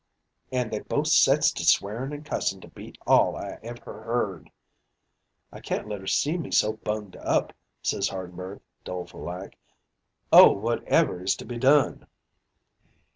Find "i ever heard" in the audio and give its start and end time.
3.35-4.49